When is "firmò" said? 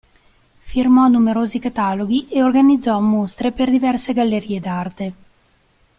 0.57-1.07